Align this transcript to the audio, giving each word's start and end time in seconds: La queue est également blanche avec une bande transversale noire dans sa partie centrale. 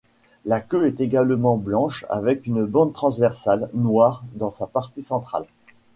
La 0.45 0.61
queue 0.61 0.87
est 0.87 0.99
également 0.99 1.57
blanche 1.57 2.07
avec 2.09 2.47
une 2.47 2.65
bande 2.65 2.91
transversale 2.91 3.69
noire 3.75 4.23
dans 4.33 4.49
sa 4.49 4.65
partie 4.65 5.03
centrale. 5.03 5.45